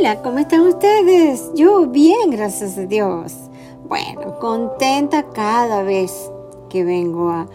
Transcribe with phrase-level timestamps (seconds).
[0.00, 1.52] Hola, ¿cómo están ustedes?
[1.54, 3.34] Yo bien, gracias a Dios.
[3.86, 6.32] Bueno, contenta cada vez
[6.70, 7.46] que vengo a,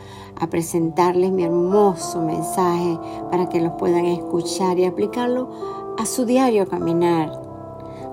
[0.51, 2.99] presentarles mi hermoso mensaje
[3.31, 5.49] para que lo puedan escuchar y aplicarlo
[5.97, 7.31] a su diario caminar.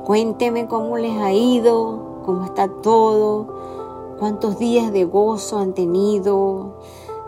[0.06, 6.78] Cuénteme cómo les ha ido, cómo está todo, cuántos días de gozo han tenido,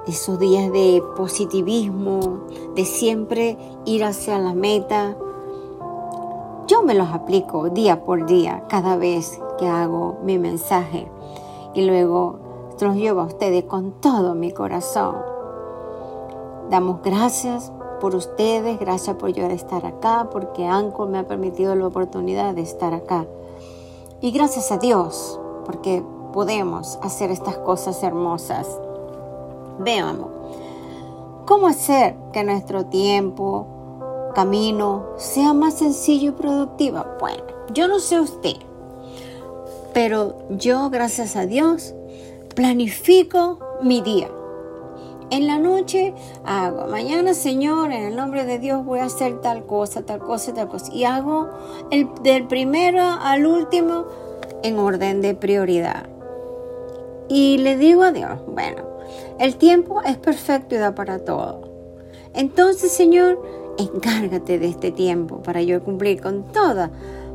[0.07, 2.45] esos días de positivismo,
[2.75, 5.19] de siempre ir hacia la meta.
[6.67, 11.11] Yo me los aplico día por día, cada vez que hago mi mensaje
[11.75, 12.39] y luego
[12.81, 15.17] los llevo a ustedes con todo mi corazón.
[16.71, 21.87] Damos gracias por ustedes, gracias por yo estar acá, porque Anco me ha permitido la
[21.87, 23.27] oportunidad de estar acá.
[24.23, 28.67] Y gracias a Dios, porque podemos hacer estas cosas hermosas.
[29.79, 30.29] Veamos,
[31.45, 33.67] ¿cómo hacer que nuestro tiempo,
[34.35, 37.05] camino, sea más sencillo y productivo?
[37.21, 38.57] Bueno, yo no sé usted,
[39.93, 41.95] pero yo, gracias a Dios,
[42.55, 44.29] planifico mi día.
[45.31, 49.65] En la noche hago, mañana Señor, en el nombre de Dios voy a hacer tal
[49.65, 50.93] cosa, tal cosa, tal cosa.
[50.93, 51.49] Y hago
[51.91, 54.05] el, del primero al último
[54.63, 56.09] en orden de prioridad.
[57.29, 58.83] Y le digo a Dios, bueno,
[59.39, 61.63] el tiempo es perfecto y da para todo.
[62.35, 63.41] Entonces, Señor,
[63.79, 66.91] encárgate de este tiempo para yo cumplir con todas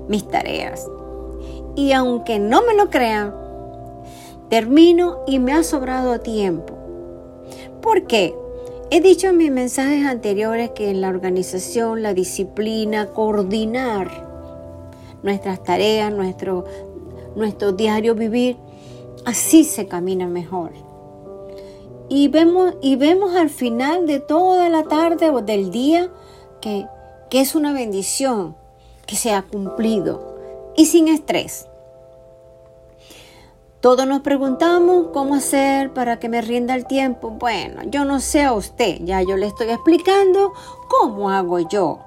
[0.07, 0.87] mis tareas.
[1.75, 3.33] Y aunque no me lo crean,
[4.49, 6.77] termino y me ha sobrado tiempo.
[7.81, 8.35] ¿Por qué?
[8.91, 14.27] He dicho en mis mensajes anteriores que en la organización, la disciplina, coordinar
[15.21, 16.65] nuestras tareas, nuestro,
[17.35, 18.57] nuestro diario vivir,
[19.25, 20.88] así se camina mejor.
[22.09, 26.09] Y vemos, y vemos al final de toda la tarde o del día
[26.59, 26.87] que,
[27.29, 28.55] que es una bendición
[29.05, 30.35] que se ha cumplido
[30.75, 31.67] y sin estrés.
[33.81, 37.29] Todos nos preguntamos cómo hacer para que me rinda el tiempo.
[37.29, 40.51] Bueno, yo no sé a usted, ya yo le estoy explicando
[40.89, 41.99] cómo hago yo.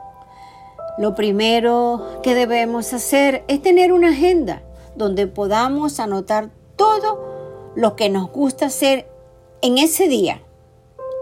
[0.98, 4.62] Lo primero que debemos hacer es tener una agenda
[4.96, 9.08] donde podamos anotar todo lo que nos gusta hacer
[9.62, 10.42] en ese día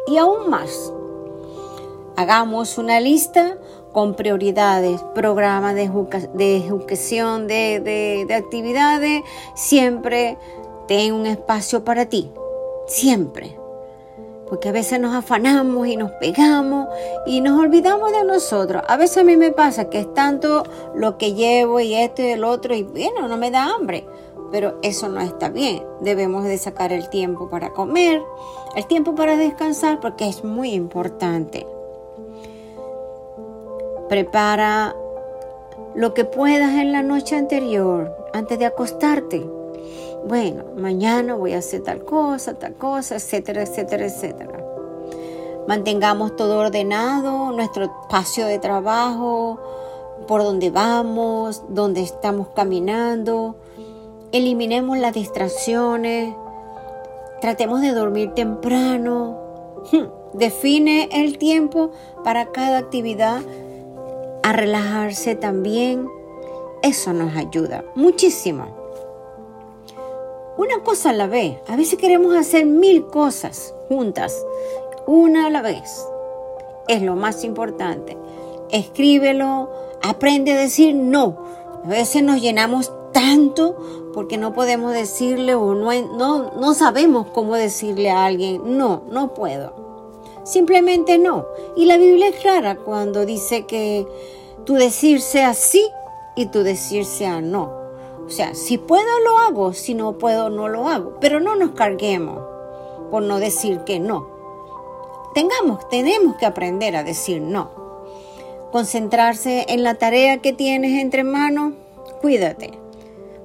[0.06, 0.92] y aún más.
[2.16, 3.58] Hagamos una lista
[3.92, 5.84] con prioridades, programas de,
[6.56, 9.22] educación, de, de actividades,
[9.54, 10.38] siempre
[10.88, 12.30] ten un espacio para ti,
[12.86, 13.56] siempre.
[14.48, 16.88] Porque a veces nos afanamos y nos pegamos
[17.24, 18.82] y nos olvidamos de nosotros.
[18.88, 20.64] A veces a mí me pasa que es tanto
[20.94, 24.04] lo que llevo y esto y el otro y bueno, no me da hambre
[24.50, 25.82] pero eso no está bien.
[26.00, 28.22] Debemos de sacar el tiempo para comer,
[28.76, 31.66] el tiempo para descansar, porque es muy importante.
[34.08, 34.94] Prepara
[35.94, 39.48] lo que puedas en la noche anterior, antes de acostarte.
[40.26, 44.64] Bueno, mañana voy a hacer tal cosa, tal cosa, etcétera, etcétera, etcétera.
[45.66, 49.58] Mantengamos todo ordenado, nuestro espacio de trabajo,
[50.26, 53.56] por donde vamos, donde estamos caminando
[54.32, 56.32] Eliminemos las distracciones.
[57.40, 59.36] Tratemos de dormir temprano.
[59.90, 61.90] Hmm, define el tiempo
[62.22, 63.40] para cada actividad.
[64.44, 66.08] A relajarse también.
[66.82, 68.68] Eso nos ayuda muchísimo.
[70.56, 71.56] Una cosa a la vez.
[71.66, 74.46] A veces queremos hacer mil cosas juntas.
[75.06, 76.06] Una a la vez.
[76.86, 78.16] Es lo más importante.
[78.70, 79.70] Escríbelo.
[80.02, 81.36] Aprende a decir no.
[81.84, 87.54] A veces nos llenamos tanto porque no podemos decirle o no, no, no sabemos cómo
[87.54, 89.74] decirle a alguien, no, no puedo.
[90.44, 91.46] Simplemente no.
[91.76, 94.06] Y la Biblia es clara cuando dice que
[94.64, 95.86] tu decir sea sí
[96.34, 97.78] y tu decir sea no.
[98.26, 101.14] O sea, si puedo lo hago, si no puedo no lo hago.
[101.20, 102.38] Pero no nos carguemos
[103.10, 104.28] por no decir que no.
[105.34, 107.70] Tengamos, tenemos que aprender a decir no.
[108.72, 111.74] Concentrarse en la tarea que tienes entre manos,
[112.20, 112.79] cuídate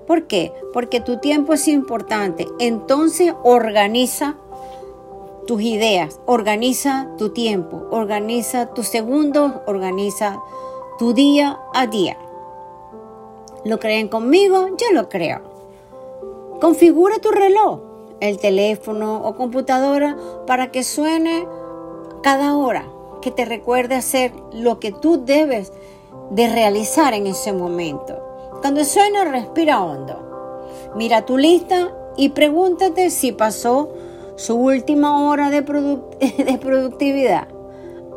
[0.07, 0.53] ¿Por qué?
[0.73, 2.47] Porque tu tiempo es importante.
[2.59, 4.37] Entonces organiza
[5.47, 10.39] tus ideas, organiza tu tiempo, organiza tus segundos, organiza
[10.97, 12.17] tu día a día.
[13.63, 14.67] ¿Lo creen conmigo?
[14.77, 15.41] Yo lo creo.
[16.61, 17.79] Configura tu reloj,
[18.19, 20.15] el teléfono o computadora
[20.47, 21.47] para que suene
[22.23, 22.87] cada hora,
[23.21, 25.71] que te recuerde hacer lo que tú debes
[26.31, 28.24] de realizar en ese momento.
[28.65, 30.89] Cuando suena, respira hondo.
[30.95, 33.89] Mira tu lista y pregúntate si pasó
[34.37, 35.61] su última hora de,
[36.47, 37.47] de productividad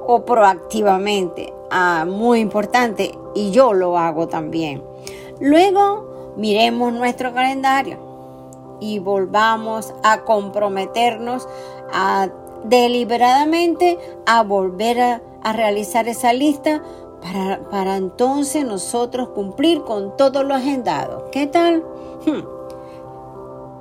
[0.07, 4.83] o proactivamente ah, muy importante y yo lo hago también.
[5.39, 7.99] Luego miremos nuestro calendario
[8.81, 11.47] y volvamos a comprometernos
[11.93, 12.31] a
[12.65, 15.21] deliberadamente a volver a,
[15.53, 16.83] realizar esa lista
[17.21, 21.29] para, entonces nosotros cumplir con todo lo agendado.
[21.31, 21.85] ¿Qué tal?
[22.27, 22.43] Hmm.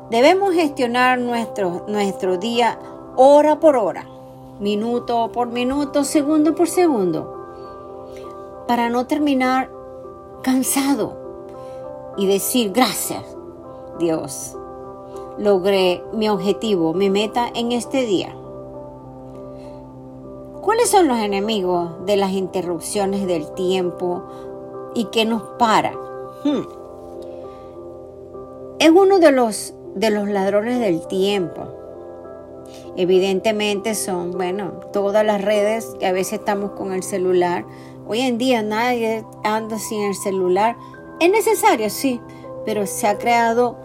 [0.09, 2.79] Debemos gestionar nuestro, nuestro día
[3.15, 4.07] hora por hora,
[4.59, 7.45] minuto por minuto, segundo por segundo,
[8.67, 9.69] para no terminar
[10.43, 11.17] cansado
[12.17, 13.23] y decir gracias,
[13.99, 14.55] Dios.
[15.37, 18.35] Logré mi objetivo, mi meta en este día.
[20.67, 24.25] ¿Cuáles son los enemigos de las interrupciones del tiempo
[24.93, 25.93] y qué nos para?
[26.43, 26.67] Hmm.
[28.77, 31.61] Es uno de los, de los ladrones del tiempo.
[32.97, 37.63] Evidentemente son, bueno, todas las redes que a veces estamos con el celular.
[38.05, 40.75] Hoy en día nadie anda sin el celular.
[41.21, 42.19] Es necesario, sí,
[42.65, 43.77] pero se ha creado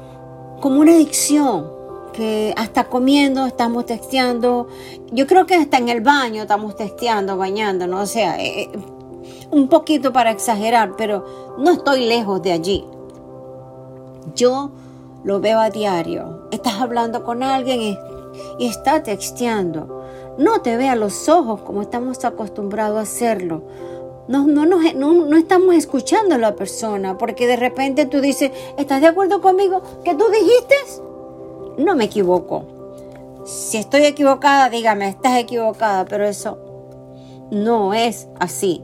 [0.61, 1.82] como una adicción
[2.13, 4.69] que hasta comiendo estamos texteando.
[5.11, 8.03] Yo creo que hasta en el baño estamos texteando, bañándonos.
[8.03, 8.71] O sea, eh, eh,
[9.51, 12.85] un poquito para exagerar, pero no estoy lejos de allí.
[14.35, 14.71] Yo
[15.25, 16.49] lo veo a diario.
[16.51, 17.99] Estás hablando con alguien y,
[18.59, 20.05] está texteando.
[20.39, 23.63] No te ve a los ojos como estamos acostumbrados a hacerlo.
[24.29, 29.01] No, no, no, no, estamos escuchando a la persona porque de repente tú dices, ¿estás
[29.01, 29.83] de acuerdo conmigo?
[30.05, 30.77] ¿Qué tú dijiste?
[31.79, 32.65] No me equivoco.
[33.45, 36.59] Si estoy equivocada, dígame, estás equivocada, pero eso
[37.51, 38.83] no es así.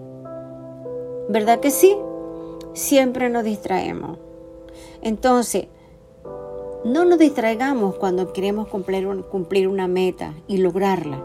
[1.28, 1.96] ¿Verdad que sí?
[2.74, 4.18] Siempre nos distraemos.
[5.02, 5.66] Entonces,
[6.84, 11.22] no nos distraigamos cuando queremos cumplir, cumplir una meta y lograrla.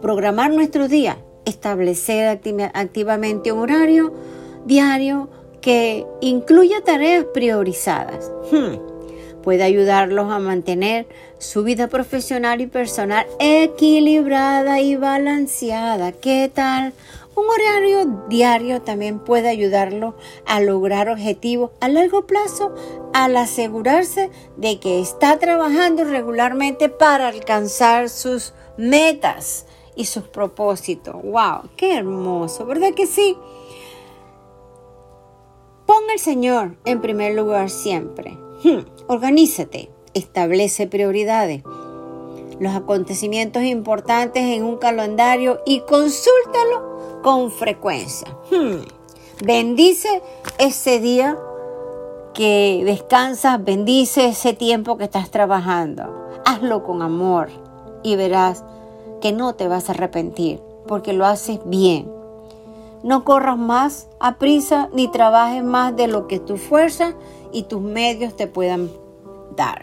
[0.00, 2.40] Programar nuestro día, establecer
[2.74, 4.12] activamente un horario
[4.64, 5.28] diario
[5.60, 8.30] que incluya tareas priorizadas.
[8.52, 8.97] Hmm
[9.48, 11.06] puede ayudarlos a mantener
[11.38, 16.12] su vida profesional y personal equilibrada y balanceada.
[16.12, 16.92] ¿Qué tal?
[17.34, 22.74] Un horario diario también puede ayudarlo a lograr objetivos a largo plazo
[23.14, 24.28] al asegurarse
[24.58, 29.64] de que está trabajando regularmente para alcanzar sus metas
[29.96, 31.14] y sus propósitos.
[31.22, 31.70] ¡Wow!
[31.74, 32.66] ¡Qué hermoso!
[32.66, 33.34] ¿Verdad que sí?
[35.86, 38.36] Ponga al Señor en primer lugar siempre.
[38.64, 41.62] Hmm, organízate, establece prioridades,
[42.58, 48.28] los acontecimientos importantes en un calendario y consúltalo con frecuencia.
[48.50, 48.80] Hmm,
[49.44, 50.22] bendice
[50.58, 51.38] ese día
[52.34, 56.26] que descansas, bendice ese tiempo que estás trabajando.
[56.44, 57.48] Hazlo con amor
[58.02, 58.64] y verás
[59.20, 62.17] que no te vas a arrepentir porque lo haces bien.
[63.02, 67.14] No corras más a prisa ni trabajes más de lo que tu fuerza
[67.52, 68.90] y tus medios te puedan
[69.56, 69.82] dar.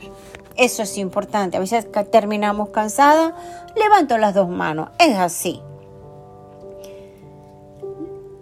[0.56, 1.58] Eso es importante.
[1.58, 3.34] A veces terminamos cansadas,
[3.76, 4.90] levanto las dos manos.
[5.00, 5.62] Es así.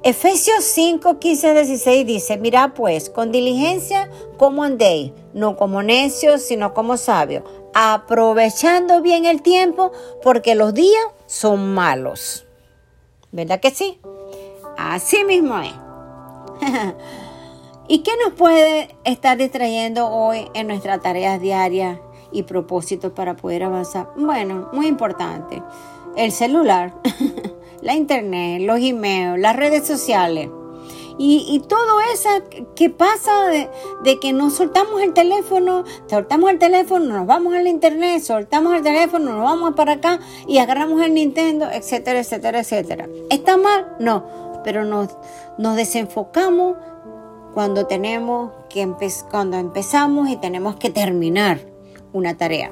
[0.05, 6.73] Efesios 5, 15, 16 dice, mira pues, con diligencia como andéis, no como necios, sino
[6.73, 7.43] como sabios,
[7.73, 12.45] aprovechando bien el tiempo, porque los días son malos.
[13.31, 14.01] ¿Verdad que sí?
[14.77, 15.73] Así mismo es.
[17.87, 21.99] ¿Y qué nos puede estar distrayendo hoy en nuestras tareas diarias
[22.31, 24.09] y propósitos para poder avanzar?
[24.15, 25.61] Bueno, muy importante.
[26.15, 26.93] El celular,
[27.81, 30.49] la internet, los emails, las redes sociales.
[31.17, 32.29] Y, todo eso
[32.75, 33.31] que pasa
[34.03, 38.81] de, que nos soltamos el teléfono, soltamos el teléfono, nos vamos al internet, soltamos el
[38.81, 43.07] teléfono, nos vamos para acá y agarramos el Nintendo, etcétera, etcétera, etcétera.
[43.29, 43.95] ¿Está mal?
[43.99, 44.25] No,
[44.63, 45.09] pero nos,
[45.57, 46.77] desenfocamos
[47.53, 48.91] cuando tenemos que
[49.29, 51.59] cuando empezamos y tenemos que terminar
[52.11, 52.71] una tarea.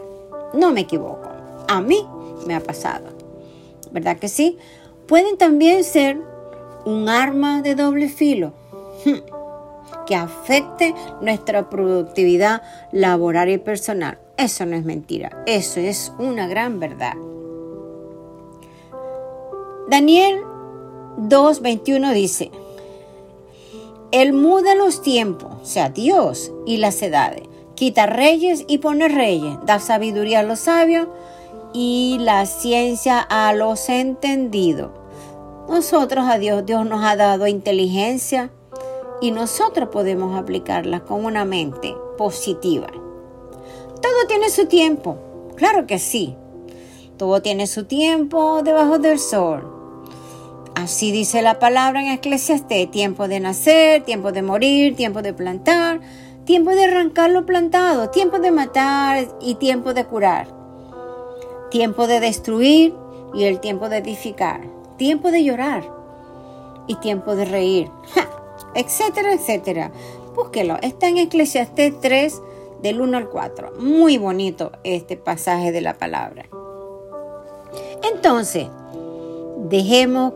[0.53, 1.29] No me equivoco.
[1.67, 2.05] A mí
[2.45, 3.09] me ha pasado.
[3.91, 4.57] ¿Verdad que sí?
[5.07, 6.17] Pueden también ser
[6.85, 8.53] un arma de doble filo
[10.05, 14.17] que afecte nuestra productividad laboral y personal.
[14.37, 17.13] Eso no es mentira, eso es una gran verdad.
[19.89, 20.41] Daniel
[21.17, 22.51] 2.21 dice,
[24.11, 27.43] él muda los tiempos, o sea, Dios y las edades.
[27.75, 29.57] Quita reyes y pone reyes.
[29.65, 31.07] Da sabiduría a los sabios
[31.73, 34.91] y la ciencia a los entendidos.
[35.69, 38.51] Nosotros a Dios, Dios nos ha dado inteligencia
[39.21, 42.87] y nosotros podemos aplicarla con una mente positiva.
[44.01, 45.17] Todo tiene su tiempo,
[45.55, 46.35] claro que sí.
[47.17, 49.80] Todo tiene su tiempo debajo del sol.
[50.75, 55.99] Así dice la palabra en Eclesiastés, tiempo de nacer, tiempo de morir, tiempo de plantar,
[56.45, 60.47] tiempo de arrancar lo plantado, tiempo de matar y tiempo de curar,
[61.69, 62.93] tiempo de destruir
[63.33, 64.61] y el tiempo de edificar,
[64.97, 65.83] tiempo de llorar
[66.87, 67.91] y tiempo de reír,
[68.73, 69.91] etcétera, etcétera.
[70.35, 72.41] Búsquelo, está en Eclesiastés 3
[72.81, 73.73] del 1 al 4.
[73.79, 76.45] Muy bonito este pasaje de la palabra.
[78.03, 78.67] Entonces,
[79.69, 80.33] dejemos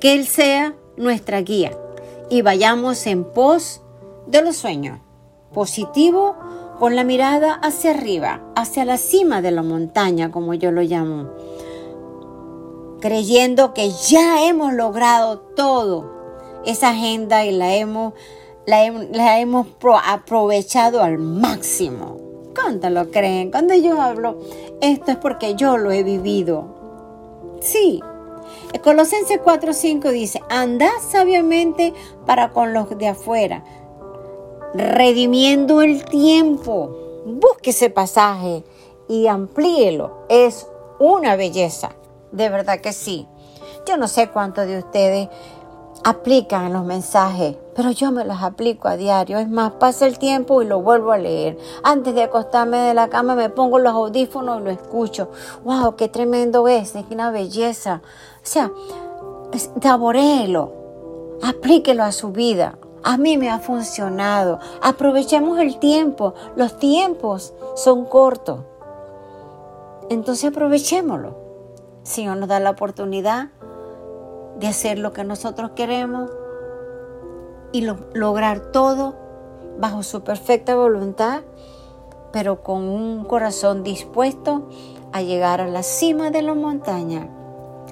[0.00, 1.72] que Él sea nuestra guía
[2.30, 3.82] y vayamos en pos
[4.26, 5.00] de los sueños.
[5.52, 6.36] Positivo
[6.78, 11.28] con la mirada hacia arriba, hacia la cima de la montaña, como yo lo llamo.
[13.00, 16.20] Creyendo que ya hemos logrado todo
[16.64, 18.14] esa agenda y la hemos,
[18.66, 19.66] la, hemos
[20.04, 22.16] aprovechado al máximo.
[22.54, 23.50] ¿Cuánto lo creen?
[23.50, 24.38] Cuando yo hablo,
[24.80, 27.58] esto es porque yo lo he vivido.
[27.60, 28.00] Sí,
[28.78, 31.92] Colosenses 4:5 dice, andad sabiamente
[32.24, 33.64] para con los de afuera,
[34.74, 36.96] redimiendo el tiempo.
[37.26, 38.64] Busque ese pasaje
[39.08, 40.24] y amplíelo.
[40.28, 40.66] Es
[40.98, 41.90] una belleza,
[42.32, 43.26] de verdad que sí.
[43.86, 45.28] Yo no sé cuántos de ustedes
[46.04, 49.38] aplican los mensajes, pero yo me los aplico a diario.
[49.38, 51.58] Es más, pasa el tiempo y lo vuelvo a leer.
[51.82, 55.30] Antes de acostarme de la cama me pongo los audífonos y lo escucho.
[55.64, 55.96] ¡Wow!
[55.96, 56.94] ¡Qué tremendo es!
[56.96, 58.02] Es una belleza.
[58.36, 58.70] O sea,
[59.80, 60.72] saboreelo,
[61.42, 62.78] aplíquelo a su vida.
[63.02, 64.58] A mí me ha funcionado.
[64.82, 66.34] Aprovechemos el tiempo.
[66.56, 68.60] Los tiempos son cortos.
[70.10, 71.38] Entonces aprovechémoslo.
[72.02, 73.50] Señor nos da la oportunidad
[74.60, 76.30] de hacer lo que nosotros queremos
[77.72, 79.16] y lograr todo
[79.78, 81.40] bajo su perfecta voluntad,
[82.30, 84.68] pero con un corazón dispuesto
[85.12, 87.28] a llegar a la cima de la montaña.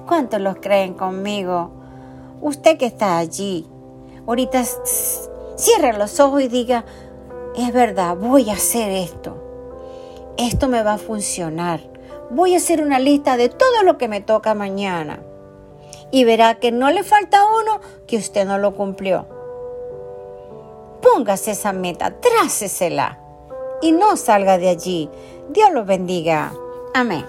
[0.07, 1.71] ¿Cuántos los creen conmigo?
[2.41, 3.67] Usted que está allí,
[4.27, 4.63] ahorita
[5.55, 6.85] cierre los ojos y diga,
[7.55, 9.43] es verdad, voy a hacer esto.
[10.37, 11.81] Esto me va a funcionar.
[12.29, 15.19] Voy a hacer una lista de todo lo que me toca mañana
[16.11, 19.27] y verá que no le falta uno que usted no lo cumplió.
[21.01, 23.19] Póngase esa meta, trácesela
[23.81, 25.09] y no salga de allí.
[25.49, 26.53] Dios lo bendiga.
[26.93, 27.25] Amén.